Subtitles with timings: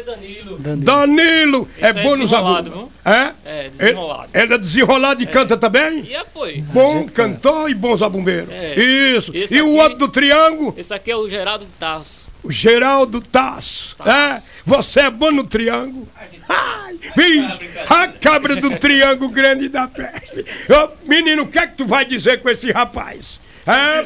[0.00, 0.58] é Danilo.
[0.58, 2.90] Danilo, é é bom nos desenrolado, alunos.
[3.04, 3.12] viu?
[3.12, 3.32] É?
[3.44, 4.28] É, desenrolado.
[4.34, 6.04] Ele ele é desenrolado e canta também?
[6.04, 6.62] E apoio.
[6.72, 8.48] Bom cantor e bom zabumbeiro.
[8.50, 8.74] É.
[8.78, 9.30] Isso.
[9.34, 12.28] Esse e o aqui- outro do triângulo, Esse aqui é o Geraldo Tasso.
[12.42, 13.96] o Geraldo Tasso.
[13.96, 14.58] Tasso.
[14.58, 14.60] É?
[14.66, 16.08] Você é bom no triângulo.
[16.48, 20.44] Ai, vixe, a cabra do triângulo grande da peste.
[20.68, 23.38] Ô, menino, o que é que tu vai dizer com esse rapaz?
[23.66, 24.04] É,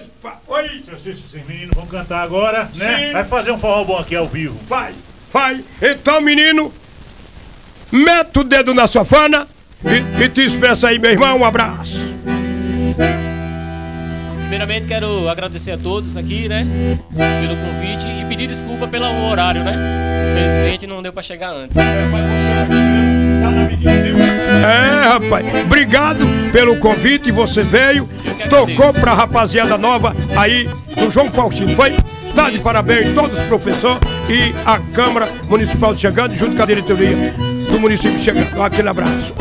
[0.48, 3.06] oi, Seu Cícero, esses meninos vão cantar agora, né?
[3.06, 3.12] Sim.
[3.12, 4.58] Vai fazer um forró bom aqui ao vivo.
[4.66, 4.92] vai,
[5.34, 5.64] vai.
[5.82, 6.72] Então, menino,
[7.90, 9.48] mete o dedo na sua fana
[9.84, 11.40] e, e te expressa aí, meu irmão.
[11.40, 12.14] Um abraço.
[14.38, 16.64] Primeiramente quero agradecer a todos aqui, né?
[17.10, 19.74] Pelo convite e pedir desculpa pelo horário, né?
[20.30, 21.76] Infelizmente não deu pra chegar antes.
[24.56, 28.08] É, rapaz, obrigado pelo convite, você veio,
[28.48, 31.92] tocou pra rapaziada nova aí do João Faustino, foi?
[32.34, 32.64] Tá de Isso.
[32.64, 37.34] parabéns todos os professores e a Câmara Municipal chegando, junto com a diretoria
[37.70, 38.62] do município chegando.
[38.62, 39.34] Aquele abraço.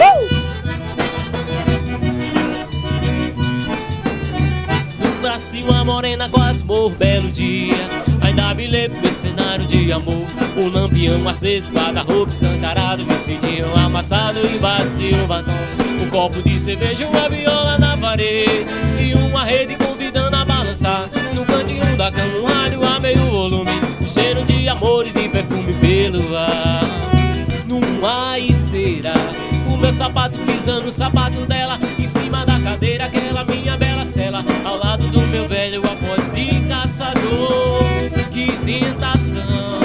[5.00, 7.76] Nos braços uma morena quase morro, belo dia.
[8.22, 10.26] Ainda me lembro desse cenário de amor.
[10.58, 15.52] O lampião aceso, guarda-roupa escancarado Vestidinho amassado embaixo de um batom.
[16.02, 18.68] Um copo de cerveja, uma viola na parede
[19.00, 21.10] E uma rede convidando a balançar.
[21.34, 22.63] No cantinho da cama
[24.74, 27.04] amor e de perfume pelo ar.
[27.66, 29.14] Numa esteira
[29.68, 34.44] O meu sapato pisando no sapato dela Em cima da cadeira, aquela minha bela cela
[34.66, 37.84] Ao lado do meu velho a voz de caçador.
[38.32, 39.80] Que tentação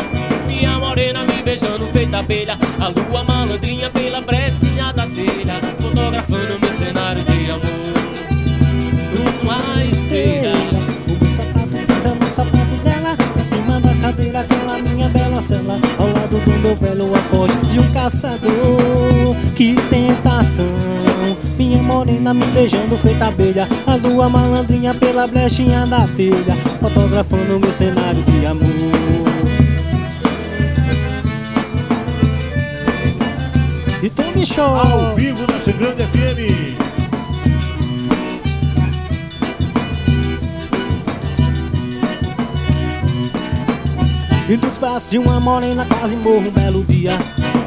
[0.46, 6.72] Minha morena me beijando feita abelha A lua malandrinha pela brechinha da telha Fotografando meu
[6.72, 7.68] cenário de amor.
[9.14, 10.50] Numa esteira
[11.08, 14.67] O meu sapato pisa no sapato dela Em cima da cadeira aquela
[15.38, 20.66] bela cela Ao lado do meu velho a voz de um caçador Que tentação.
[21.56, 23.66] Minha morena me beijando feita abelha.
[23.86, 28.68] A lua malandrinha pela brechinha da telha Fotografando meu cenário de amor.
[34.02, 36.87] E tome show Ao vivo na Grande FM.
[44.48, 47.12] E dos braços de uma morena quase morro um belo dia.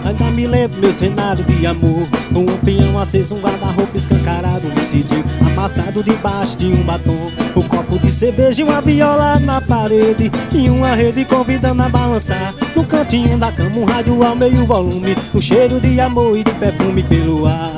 [0.03, 2.07] Ainda me lembro meu cenário de amor.
[2.35, 7.27] Um lampião aceso, um guarda-roupa escancarado vestidinho amassado debaixo de um batom.
[7.55, 10.31] Um copo de cerveja e uma viola na parede.
[10.51, 12.51] E uma rede convidando a balançar.
[12.75, 15.15] No cantinho da cama um rádio ao meio volume.
[15.35, 17.71] Um cheiro de amor e de perfume pelo ar.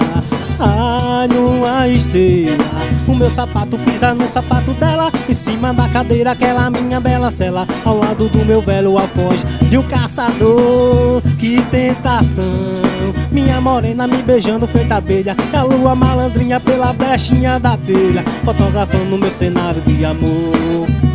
[0.59, 6.67] Ai, numa esteira O meu sapato pisa no sapato dela Em cima da cadeira, aquela
[6.71, 11.21] minha bela cela Ao lado do meu velho alfoge De um caçador.
[11.39, 12.43] Que tentação
[13.31, 19.15] Minha morena me beijando feita abelha E a lua malandrinha pela brechinha da telha Fotografando
[19.15, 21.12] meu cenário de amor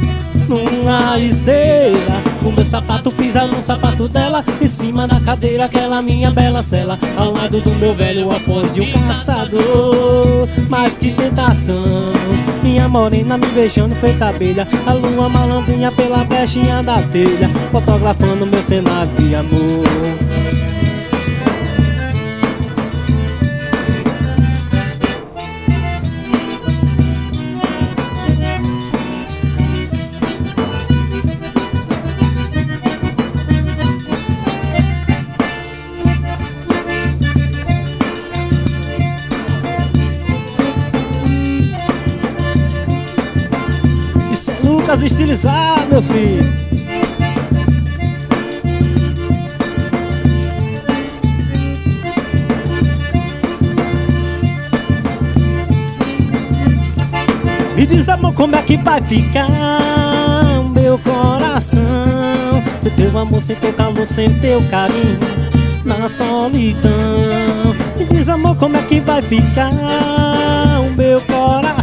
[0.48, 1.98] numa esteira
[2.44, 6.98] O meu sapato pisa no sapato dela Em cima da cadeira, aquela minha bela cela.
[7.16, 10.48] Ao lado do meu velho após de um caçador.
[10.68, 11.84] Mas que tentação.
[12.62, 14.66] Minha morena me beijando feita abelha.
[14.86, 17.48] A lua malandrinha pela brechinha da telha.
[17.70, 20.27] Fotografando meu cenário de amor
[45.28, 46.42] Meu filho.
[57.76, 59.48] Me diz amor como é que vai ficar
[60.64, 61.82] o meu coração?
[62.78, 65.18] Sem teu amor, sem teu calor, sem teu carinho
[65.84, 66.90] Na solidão.
[67.98, 69.70] Me diz amor como é que vai ficar
[70.80, 71.77] o meu coração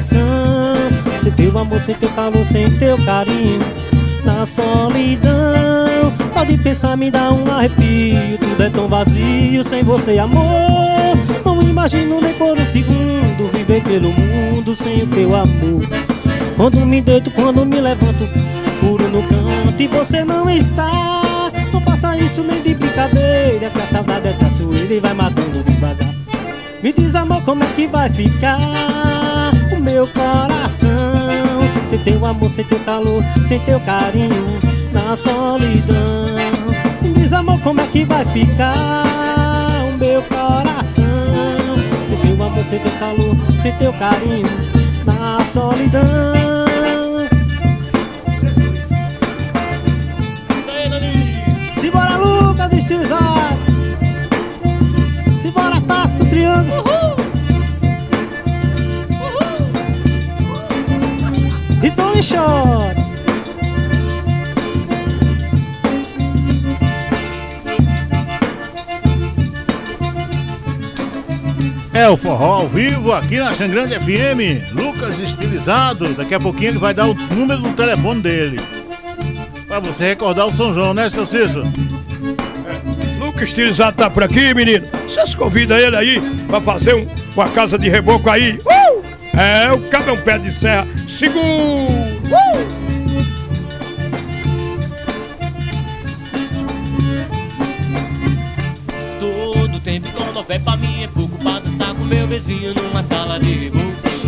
[1.25, 3.59] Sem teu amor, sem teu calor, sem teu carinho.
[4.23, 8.37] Na solidão Só de pensar me dá um arrepio.
[8.37, 11.17] Tudo é tão vazio sem você amor.
[11.43, 15.81] Não imagino nem por um segundo Viver pelo mundo sem o teu amor.
[16.57, 18.29] Quando me deito, quando me levanto
[18.79, 21.51] Puro no canto e você não está.
[21.73, 26.13] Não faça isso nem de brincadeira Que a saudade é traiçoeira e vai matando devagar.
[26.83, 28.59] Me diz amor como é que vai ficar
[29.75, 30.54] O meu coração
[31.95, 34.45] Sem teu amor, sem teu calor, sem teu carinho
[34.91, 36.25] Na solidão
[37.25, 39.05] diz amor, como é que vai ficar
[39.87, 41.05] o meu coração?
[42.07, 44.45] Sem teu amor, sem teu calor, sem teu carinho,
[45.05, 46.54] na solidão.
[72.05, 74.73] É o forró ao vivo aqui na Xangrande FM.
[74.75, 76.13] Lucas Estilizado.
[76.13, 78.59] Daqui a pouquinho ele vai dar o número do telefone dele.
[79.67, 81.63] Pra você recordar o São João, né, seu Cícero?
[83.17, 84.85] Lucas Estilizado tá por aqui, menino.
[85.09, 88.59] Vocês convidam ele aí pra fazer um, uma casa de reboco aí.
[88.63, 89.03] Uh!
[89.35, 90.87] É, o cabra é um pé de serra.
[91.09, 91.41] Seguro!
[91.41, 92.85] Uh!
[99.19, 100.94] Todo tempo quando houver pra mim
[102.05, 103.85] com meu vizinho numa sala de reboco.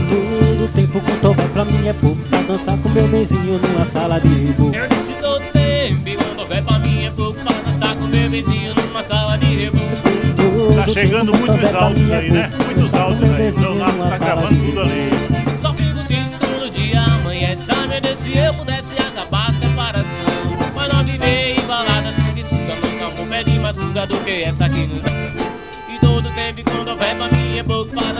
[0.09, 4.19] Todo tempo quanto houver pra mim é pouco Pra dançar com meu benzinho numa sala
[4.21, 8.07] de reboco Eu disse todo tempo quando houver pra mim é pouco pra dançar com
[8.07, 10.75] meu vizinho numa sala de reboco.
[10.75, 12.49] Tá chegando muitos áudios aí, né?
[12.65, 13.51] Muitos áudios aí.
[13.51, 15.57] O Leonardo tá gravando tudo ali.
[15.57, 17.71] Só fico triste quando o dia amanhece.
[17.71, 20.25] Ah, meu Deus, se eu pudesse acabar a separação.
[20.75, 22.75] Mas não viver embalada, sanguessuga.
[22.81, 25.03] Nosso amor pede mais suga do que essa aqui nos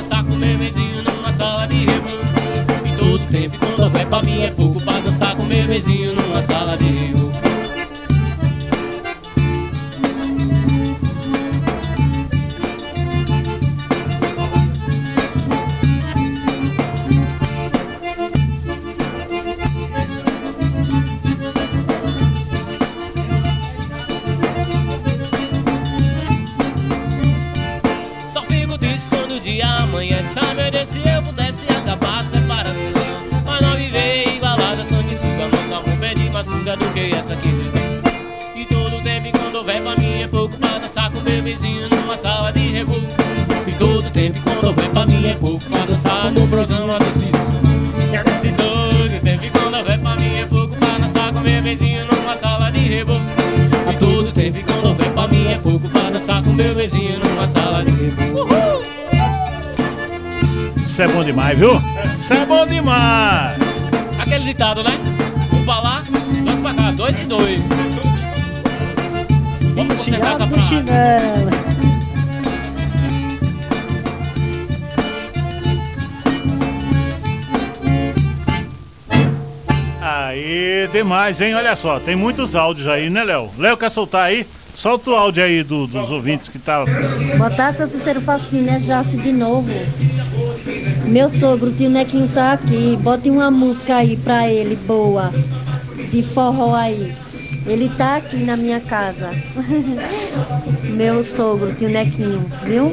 [0.08, 2.16] dançar com meu vizinho numa sala de reboco.
[2.86, 6.42] E todo tempo quando houver pra mim é pouco pra dançar com meu vizinho numa
[6.42, 7.37] sala de reboco.
[30.86, 33.02] Se eu pudesse acabar a separação.
[33.46, 35.48] Mas não viver embalada, sanguessuga.
[35.52, 37.50] Nosso amor pede mais suga do que essa aqui.
[38.56, 42.18] E todo tempo quando houver pra mim é pouco pra dançar com meu vizinho numa
[42.18, 43.08] sala de reboco.
[43.68, 47.54] E todo tempo quando houver pra mim é pouco pra dançar no brosão do Cício.
[48.14, 52.06] E nesse todo tempo quando houver pra mim é pouco pra dançar com meu vizinho
[52.06, 53.26] numa sala de reboco.
[53.92, 57.46] E todo tempo quando houver pra mim é pouco pra dançar com meu vizinho numa
[57.46, 58.67] sala de reboco.
[60.98, 61.80] Isso é bom demais, viu?
[62.20, 63.56] Isso é bom demais.
[64.20, 64.90] Aquele ditado, né?
[65.54, 66.04] Um pra lá,
[66.44, 67.62] dois pra cá, dois e dois.
[69.76, 70.84] Vamos consertar essa frase.
[80.02, 81.56] Aí, tem mais, hein?
[81.56, 83.50] Olha só, tem muitos áudios aí, né, Léo?
[83.58, 84.46] Léo, quer soltar aí?
[84.74, 86.86] Solta o áudio aí do- dos ouvintes que tá.
[87.38, 89.70] Boa tarde, seu Cícero Faustino, é Jace de novo.
[91.08, 92.98] Meu sogro, tio Nequinho tá aqui.
[93.02, 95.32] Bote uma música aí pra ele, boa.
[96.12, 97.16] De forró aí.
[97.66, 99.32] Ele tá aqui na minha casa.
[100.84, 102.92] Meu sogro, tio Nequinho, viu?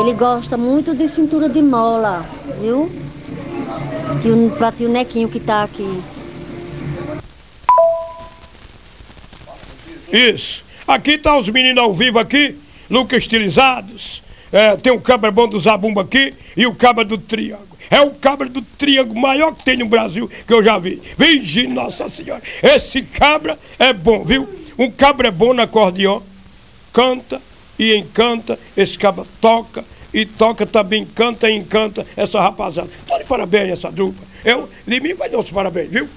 [0.00, 2.24] Ele gosta muito de cintura de mola,
[2.60, 2.90] viu?
[4.22, 6.00] Tio, pra tio Nequinho que tá aqui.
[10.10, 10.64] Isso.
[10.88, 12.56] Aqui tá os meninos ao vivo aqui,
[12.90, 14.22] Lucas Estilizados.
[14.52, 17.78] É, tem o cabra bom do Zabumba aqui e o cabra do Triângulo.
[17.90, 21.02] É o cabra do Triângulo maior que tem no Brasil que eu já vi.
[21.16, 22.42] Virgem Nossa Senhora.
[22.62, 24.46] Esse cabra é bom, viu?
[24.78, 26.20] Um cabra é bom no acordeon,
[26.92, 27.40] canta
[27.78, 28.58] e encanta.
[28.76, 32.90] Esse cabra toca e toca também, canta e encanta essa rapaziada.
[33.06, 34.26] Tô de parabéns essa dupla.
[34.44, 36.08] Eu, de mim vai dar os parabéns, viu?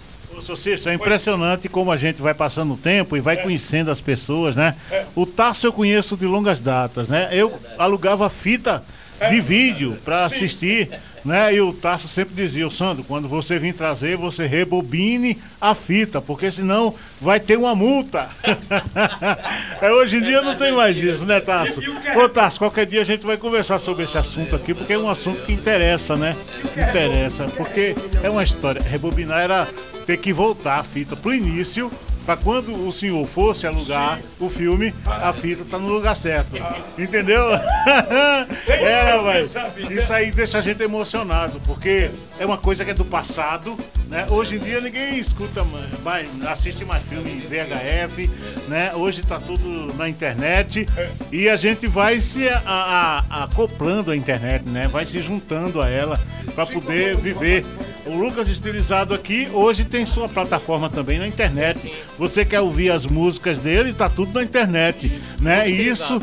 [0.42, 4.56] Cícero, é impressionante como a gente vai passando o tempo e vai conhecendo as pessoas,
[4.56, 4.76] né?
[5.16, 7.30] O Tasso eu conheço de longas datas, né?
[7.32, 8.84] Eu alugava fita
[9.30, 10.90] de vídeo para assistir,
[11.24, 11.54] né?
[11.54, 16.22] E o Tasso sempre dizia, "Ô, Sandro, quando você vir trazer, você rebobine a fita,
[16.22, 18.30] porque senão vai ter uma multa.
[19.82, 21.82] é, hoje em dia não tem mais isso, né, Tasso?
[22.16, 25.10] Ô, Tasso, qualquer dia a gente vai conversar sobre esse assunto aqui, porque é um
[25.10, 26.36] assunto que interessa, né?
[26.78, 28.82] Interessa, porque é uma história.
[28.82, 29.68] Rebobinar era
[30.06, 31.92] ter que voltar a fita pro início
[32.26, 36.56] para quando o senhor fosse alugar o filme, a fita tá no lugar certo.
[36.98, 37.44] Entendeu?
[38.68, 39.54] Era, mas
[39.92, 43.78] isso aí deixa a gente emocionado, porque é uma coisa que é do passado,
[44.10, 44.26] né?
[44.32, 45.64] Hoje em dia ninguém escuta
[46.04, 48.30] mais, assiste mais filme em VHF,
[48.68, 48.92] né?
[48.96, 50.86] Hoje tá tudo na internet
[51.32, 54.88] e a gente vai se a- a- a- acoplando à internet, né?
[54.88, 56.20] Vai se juntando a ela
[56.54, 57.66] para poder viver
[58.06, 61.80] O Lucas Estilizado aqui hoje tem sua plataforma também na internet.
[61.80, 61.92] Sim.
[62.20, 65.64] Você quer ouvir as músicas dele, tá tudo na internet, né?
[65.64, 66.22] Lucas E isso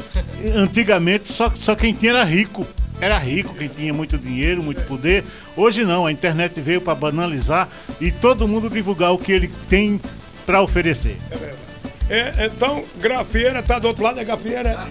[0.54, 2.66] antigamente só, só quem tinha era rico.
[3.00, 5.24] Era rico, quem tinha muito dinheiro, muito poder.
[5.56, 7.68] Hoje não, a internet veio para banalizar
[8.00, 10.00] e todo mundo divulgar o que ele tem
[10.46, 11.18] para oferecer.
[12.08, 14.86] É, então, Grafieira tá do outro lado, é Grafieira?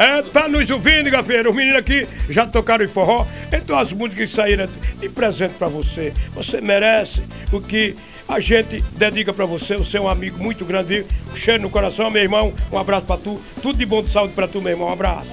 [0.00, 1.50] É, tá nos ouvindo, Grafieira.
[1.50, 3.26] Os meninos aqui já tocaram em forró.
[3.52, 4.66] Então as músicas que saíram
[4.98, 6.10] de presente pra você.
[6.34, 7.94] Você merece o que
[8.26, 9.76] a gente dedica pra você.
[9.76, 11.04] Você é um amigo muito grande.
[11.30, 12.50] Um cheiro no coração, meu irmão.
[12.72, 13.38] Um abraço pra tu.
[13.62, 14.88] Tudo de bom de saúde pra tu, meu irmão.
[14.88, 15.28] Um abraço.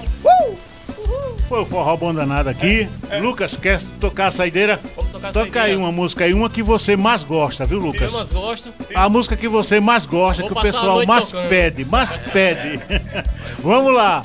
[1.48, 2.86] Foi o forró bom danado aqui.
[3.22, 4.78] Lucas, quer tocar a saideira?
[4.94, 5.66] Vamos tocar a Toca saideira.
[5.68, 8.02] aí uma música aí, uma que você mais gosta, viu, Lucas?
[8.02, 8.68] Eu mais gosto.
[8.94, 11.48] A música que você mais gosta, que o pessoal mais tocando.
[11.48, 12.78] pede, mais pede.
[13.64, 14.20] Vamos lá.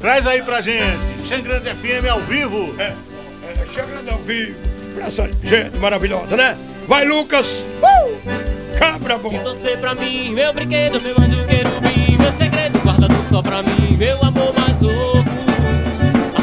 [0.00, 1.28] Traz aí pra gente.
[1.28, 2.74] Xangrande FM ao vivo.
[2.78, 4.56] É, é, chegando ao vivo.
[4.94, 6.56] Pra essa gente maravilhosa, né?
[6.86, 7.46] Vai, Lucas.
[7.82, 8.58] Uh!
[8.78, 9.30] Cabra bom.
[9.30, 13.96] Fiz você pra mim, meu brinquedo, meu anjo querubim, meu segredo guardado só pra mim,
[13.96, 15.24] meu amor mais louco.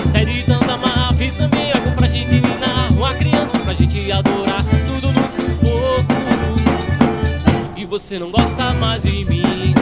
[0.10, 4.66] Até de tanta amar, fiz também algo pra gente minar, uma criança pra gente adorar,
[4.86, 6.14] tudo no sufoco.
[7.78, 9.75] E você não gosta mais de mim,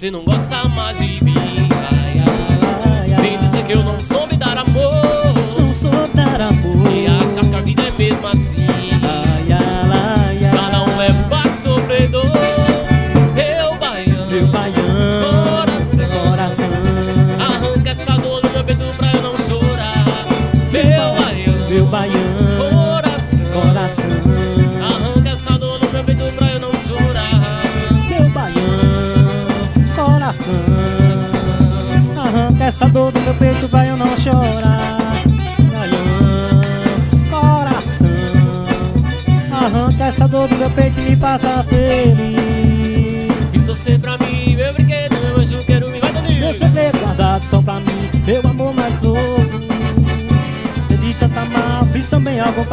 [0.00, 1.34] você não gosta mais de mim.
[1.36, 3.20] Ai, ai, ai.
[3.20, 4.19] Vem dizer que eu não soube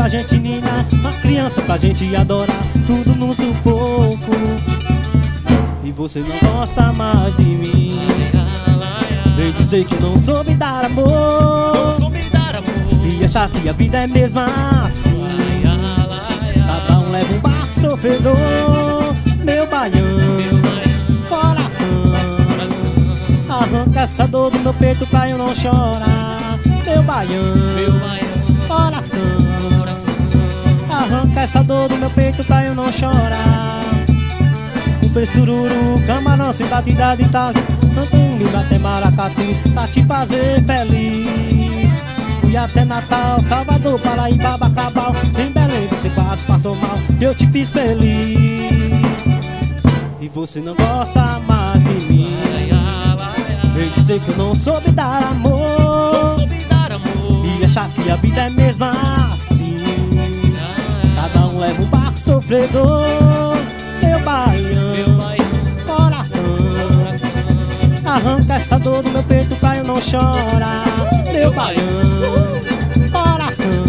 [0.08, 0.86] pra gente ninar.
[0.94, 4.32] Uma criança pra gente adorar, tudo no sufoco.
[5.84, 8.00] E você não gosta mais de mim.
[9.36, 11.92] Vem dizer que não soube dar Não amor.
[11.92, 13.20] soube dar amor.
[13.20, 15.18] E achar que a vida é mesmo assim.
[16.66, 18.38] Cada um leva um barco sofredor.
[19.44, 20.38] Meu baiano.
[23.50, 26.60] Arranca essa dor do meu peito pra eu não chorar.
[26.86, 29.47] Meu baiano, Meu baiano, coração.
[31.08, 33.80] Arranca essa dor do meu peito pra eu não chorar.
[35.02, 37.62] O pressururu, camarão sem batida de tarde.
[37.96, 39.42] Tanto lindo até maracatu
[39.74, 41.90] pra te fazer feliz.
[42.42, 45.16] Fui até Natal, Salvador, Paraíba, Bacabal.
[45.40, 49.00] Em Belém você quase passou mal, eu te fiz feliz.
[50.20, 52.36] E você não gosta mais de mim.
[53.74, 57.60] Vem dizer que eu não soube dar Não amor soube dar amor.
[57.62, 59.27] E achar que a vida é mesmo assim
[61.68, 63.58] Cada um barco sofredor
[64.02, 65.20] Meu baiano,
[65.86, 66.42] coração
[66.96, 67.32] coração.
[68.06, 70.86] Arranca essa dor do meu peito pra eu não chorar
[71.30, 72.62] Meu baiano,
[73.12, 73.84] coração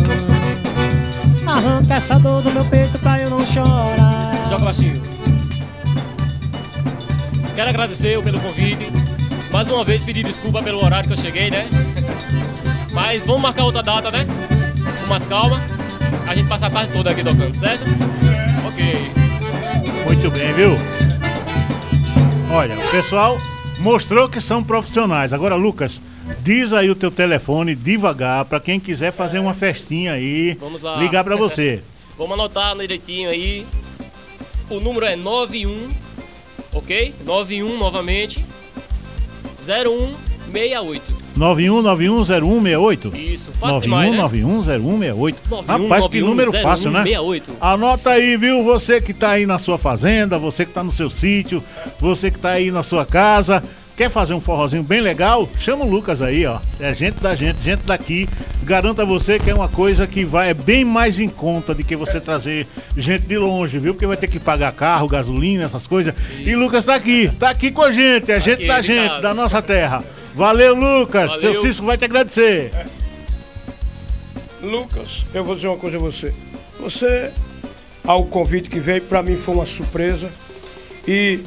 [1.47, 5.01] Arranca essa dor do meu peito pra eu não chorar Joga baixinho.
[7.55, 8.89] Quero agradecer pelo convite.
[9.53, 11.65] Mais uma vez pedir desculpa pelo horário que eu cheguei, né?
[12.93, 14.27] Mas vamos marcar outra data, né?
[15.01, 15.78] Com mais calma.
[16.49, 17.85] A gente passa a tarde toda aqui tocando, certo?
[18.67, 18.85] Ok.
[20.07, 20.71] Muito bem, viu?
[22.51, 23.37] Olha, o pessoal
[23.81, 25.35] mostrou que são profissionais.
[25.35, 26.01] Agora, Lucas,
[26.41, 30.57] diz aí o teu telefone devagar pra quem quiser fazer uma festinha aí.
[30.59, 30.97] Vamos lá.
[30.97, 31.83] Ligar pra você.
[32.17, 33.67] Vamos anotar direitinho aí.
[34.71, 35.87] O número é 91,
[36.75, 37.15] ok?
[37.27, 38.43] 91 novamente.
[39.61, 41.18] 0168.
[41.39, 43.15] 91910168.
[43.31, 44.19] Isso, fácil demais, né?
[44.19, 45.35] 91910168.
[45.67, 47.05] Rapaz, que número fácil, né?
[47.05, 47.57] 68.
[47.61, 48.63] Anota aí, viu?
[48.65, 51.63] Você que tá aí na sua fazenda, você que tá no seu sítio,
[51.99, 53.63] você que tá aí na sua casa.
[53.97, 55.49] Quer fazer um forrozinho bem legal?
[55.59, 56.61] Chama o Lucas aí, ó.
[56.79, 58.29] É gente da gente, gente daqui.
[58.63, 61.83] Garanto a você que é uma coisa que vai é bem mais em conta de
[61.83, 62.65] que você trazer
[62.97, 63.95] gente de longe, viu?
[63.95, 66.15] Porque vai ter que pagar carro, gasolina, essas coisas.
[66.47, 69.21] E Lucas tá aqui, tá aqui com a gente, é gente aqui, da gente, casa.
[69.21, 70.05] da nossa terra.
[70.35, 71.31] Valeu, Lucas.
[71.31, 71.41] Valeu.
[71.41, 72.71] Seu Cisco vai te agradecer.
[74.63, 76.33] Lucas, eu vou dizer uma coisa a você.
[76.81, 77.31] Você,
[78.05, 80.31] ao convite que veio, pra mim foi uma surpresa.
[81.07, 81.41] E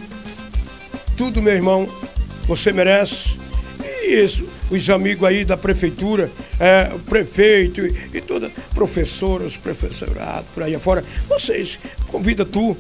[1.18, 1.88] tudo, meu irmão,
[2.48, 3.38] você merece.
[3.84, 10.46] E isso, os amigos aí da prefeitura, é, o prefeito e, e toda, professoras, professorado,
[10.54, 12.76] por aí afora, vocês, convida tu,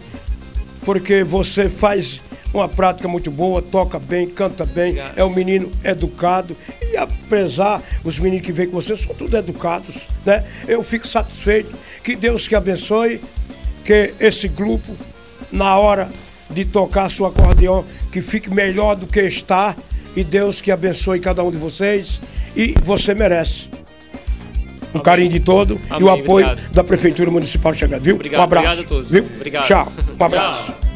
[0.83, 2.21] porque você faz
[2.53, 5.17] uma prática muito boa, toca bem, canta bem, Obrigado.
[5.17, 6.55] é um menino educado.
[6.91, 10.43] E apesar, os meninos que vêm com você são todos educados, né?
[10.67, 11.73] Eu fico satisfeito.
[12.03, 13.21] Que Deus que abençoe,
[13.85, 14.95] que esse grupo,
[15.51, 16.09] na hora
[16.49, 19.75] de tocar seu acordeão, que fique melhor do que está.
[20.15, 22.19] E Deus que abençoe cada um de vocês.
[22.55, 23.69] E você merece.
[24.93, 26.71] Um carinho de todo e o Amém, apoio obrigado.
[26.73, 28.15] da Prefeitura Municipal de Chagado, viu?
[28.15, 28.67] Obrigado, um abraço.
[28.67, 29.09] obrigado a todos.
[29.09, 29.23] Viu?
[29.23, 29.65] Obrigado.
[29.65, 29.93] Tchau.
[30.19, 30.65] Um abraço.
[30.73, 30.90] Tchau.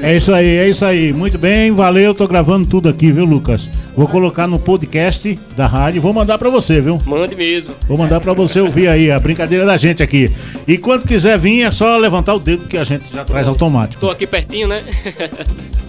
[0.00, 1.12] É isso aí, é isso aí.
[1.12, 2.14] Muito bem, valeu.
[2.14, 3.68] Tô gravando tudo aqui, viu, Lucas?
[3.96, 6.00] Vou colocar no podcast da rádio.
[6.00, 6.98] Vou mandar pra você, viu?
[7.04, 7.74] Mande mesmo.
[7.88, 10.30] Vou mandar pra você ouvir aí a brincadeira da gente aqui.
[10.68, 14.00] E quando quiser vir, é só levantar o dedo que a gente já traz automático.
[14.00, 14.84] Tô aqui pertinho, né?